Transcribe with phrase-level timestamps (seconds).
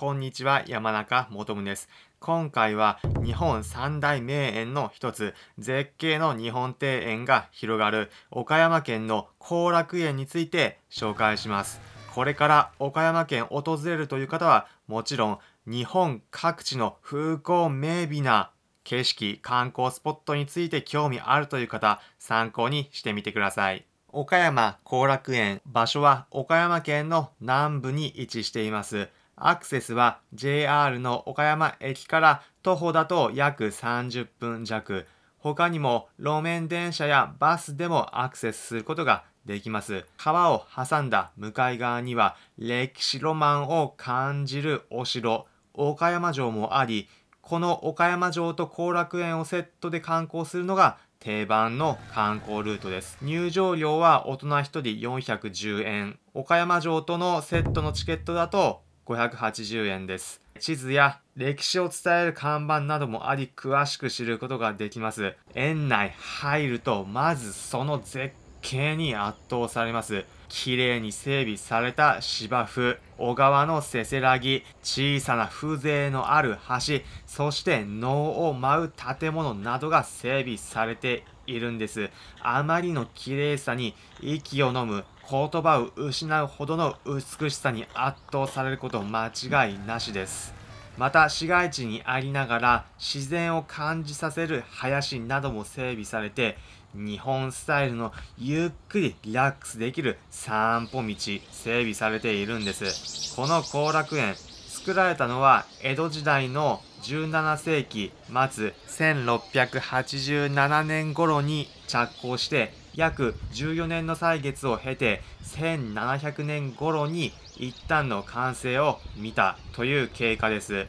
[0.00, 1.90] こんにちは、山中もとです。
[2.20, 11.82] 今回は日本三大名園の一つ、絶景の日本庭園が広がる岡山県の後楽園について紹介します。
[12.14, 18.52] これから岡山県訪れるという方は、もちろん日本各地の風光明媚な
[18.84, 23.84] 景色、観光スポットについて興味あるという方、参考にしてみてください。
[24.08, 29.10] 岡山後楽園、場所は岡山県の南部に位置しています。
[29.40, 35.06] アクセスは JR の岡山駅から徒歩だと約30分弱。
[35.38, 40.04] 他にも路面電車やバスでもアクセスすることができます。
[40.18, 47.08] 川を挟んだ向かい側には歴史ロマンを感じるお城、岡山城もあり、
[47.40, 53.16] この岡山城と後楽園をセットで観光するのが定番の観光ルートです。
[53.22, 56.18] 入場料は大人1人410円。
[56.34, 60.40] 岡山城とのセットのチケットだと580円です。
[60.58, 65.34] 地図や歴史を伝える看板などもあり詳しく知ることができます。
[65.54, 70.24] 園内入るとまずその絶景に圧倒されます。
[70.48, 82.10] 綺麗に整備された芝生、小川のせせらぎ、小さな風情のある橋、そして能を舞う建物などが整備されているんです。
[82.40, 90.60] あまりの綺麗さに息を飲む言葉を失うほどの美しさに圧倒されること間違いなしです。
[90.96, 96.58] また市街地にありながら自然を感じさせる林なども整備されて
[96.94, 101.40] 日本スタイルのゆっくりリラックスできる散歩道整
[101.80, 104.34] 備されているんですこの後楽園
[104.80, 108.12] 作られたのは江戸時代の17世紀
[108.50, 120.86] 末1687年頃に着工して約14年の歳月を経て1700年頃に一旦の完成を見たという経過です。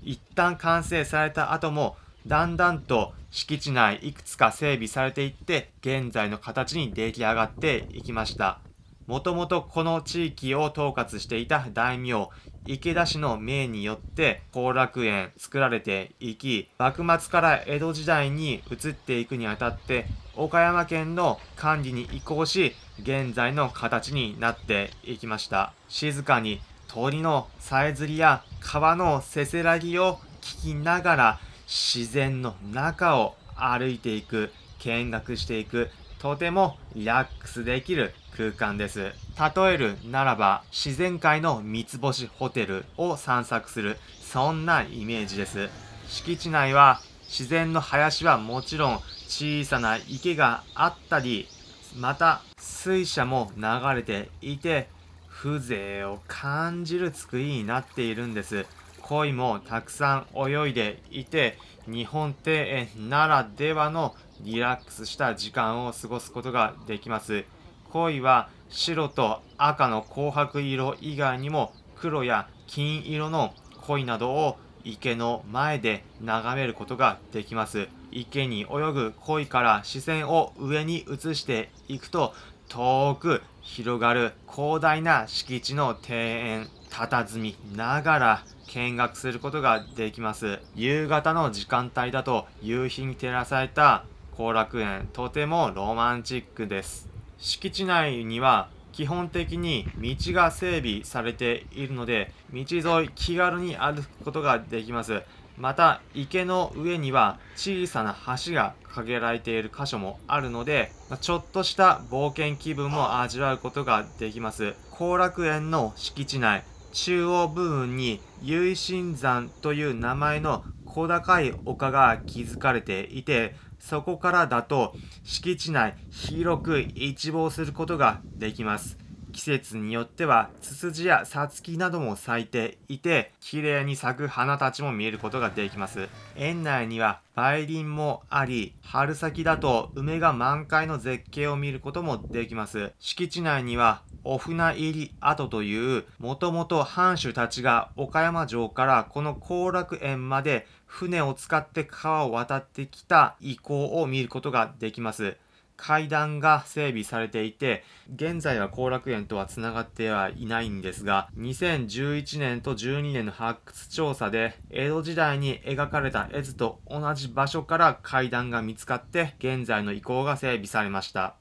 [0.00, 1.96] 一旦完成された後も
[2.28, 8.60] だんだんと敷地内いくつか整備されていって現在の形に出来上がっていきました。
[9.06, 12.28] もともとこの地域を統括していた大名
[12.66, 25.72] 池田氏の命によって後楽園作られていき幕末から江戸時代に移っていくにあたって岡山県の管理に移行し現在の形になっていきました。
[25.88, 35.90] 静かに鳥のさえずりや川のせせらぎを聞きながら自然の中を歩いていく見学していく
[36.24, 39.12] とてもリラックスできる空間です。
[39.38, 45.68] 例えるならば、自然界の三つ星ホテルを散策する、そんなイメージです。
[46.08, 51.46] 敷地内は自然の林はもちろん小さな池があったり、
[51.94, 53.62] また水車も流
[53.94, 54.88] れていて、
[55.28, 58.64] 風情を感じる作りになっているんです。
[59.02, 67.44] 鯉もたくさん泳いでいて、日本庭園ならではのリラックスした時間を過ごすことができます。
[67.90, 73.54] 鯉は白と赤の紅白色以外にも黒や金色の
[73.86, 77.88] 鯉などを池の前で眺めることができます。
[78.12, 82.34] 池に泳ぐ鯉から視線を上に移していくと
[82.68, 90.60] 遠く広がる広大な敷地の庭園佇みながら見学することができます。
[90.74, 94.04] 夕方の時間帯だと夕日に照らされた
[94.36, 97.08] 後楽園とてもロマンチックです。
[97.38, 105.22] 敷地内には基本的に道が整備されているので道沿い気軽に歩くことができます
[105.58, 116.62] また池の上には小さな橋が架けられている箇所もあるのでちょっとした冒険気分も味わうことができます後楽園の敷地内
[116.94, 124.94] 中央部分に唯心山という名前の小高い丘が築かれていてそこからだと
[125.24, 128.96] 敷地内広く一望することができます。
[129.32, 155.36] 季節によってはツツジやサツキなども咲いていて綺麗に咲く花たちも見えることができます園内には梅林もあり春先だと梅が満開の絶景を見ることもできます敷地内にはお船入り跡というもともと藩主たちが岡山城からこの後楽園まで船を使って川を渡ってきた遺構を見ることができます
[155.76, 157.84] 階段が整備されていて、
[158.14, 171.34] 現在は後楽園とは繋がってはいないんですが、2011年と12年の発掘調査で、江戸時代に描かれた絵図と同じ場所から階段が見つかって、現在の遺構が整備されました。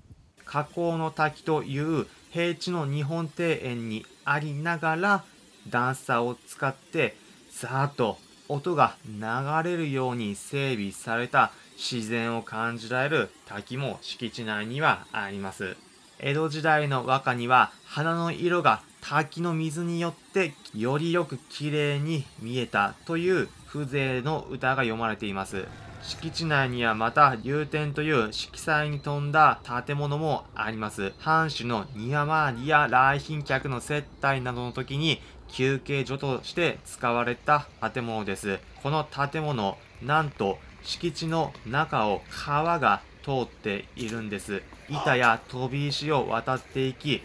[0.45, 5.23] 河口の滝という平地の日本庭園にありながら、
[5.69, 7.15] 段差を使って
[7.51, 8.17] さーっと
[8.49, 9.21] 音が流
[9.63, 15.77] れるように整備された自然を感じられる滝も敷地内にはあります。
[16.19, 25.67] 江戸時代の和歌には花の色が滝の水によってよりよく綺麗に見えたという風情の歌が読まれています。
[26.03, 31.13] 敷地内にはまた流天という色彩に富んだ建物もあります。
[31.17, 38.59] 藩主の庭回りや来賓客の接待などの時に休憩所として使われた建物です。
[38.81, 44.61] この建物なんと敷地の中を川が通っているんです。
[44.89, 47.21] 板や飛び石を渡っていき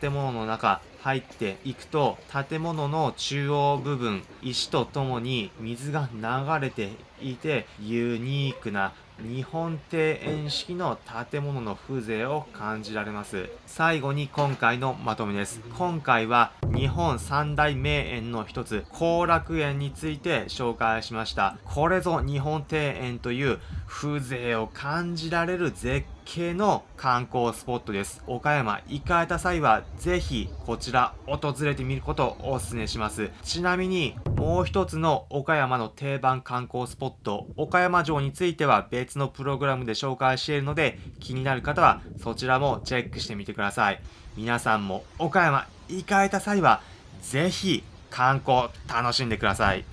[0.00, 2.16] 建物の中入っていくと
[2.48, 6.20] 建物の中央部分石とともに水が流
[6.64, 6.90] れて
[7.20, 10.98] いてユニークな日本庭園式の
[11.30, 13.50] 建物の風情を感じられます。
[13.66, 15.60] 最後に今回のまとめです。
[15.78, 21.56] 今回は日本三大名園の一つ後楽園について紹介しました。
[21.64, 23.60] これぞ日本庭園という
[23.92, 28.24] 風情を感じられる絶景の観光スポットです。
[28.26, 33.30] 岡山行かれた際はぜひこちら訪れてみることをお勧めします。
[33.44, 44.00] ちなみにもう一つの岡山の定番観光スポット岡山城については別のプログラムで紹介しているので気になる方はそちらもチェックしてみてください。
[44.36, 46.80] 皆さんも岡山行かれた際は
[47.20, 49.84] ぜひ観光楽しんでください。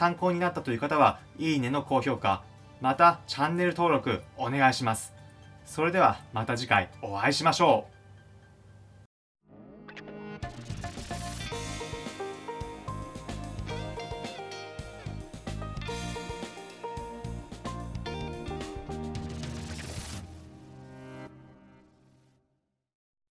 [0.00, 2.42] 参考になったという方はいいねの高評価
[2.80, 5.12] またチャンネル登録お願いします。
[5.66, 7.99] それではまた次回お会いしましょう。